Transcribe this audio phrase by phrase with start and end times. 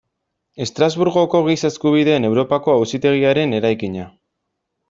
[0.63, 4.09] Estrasburgoko Giza Eskubideen Europako Auzitegiaren eraikina.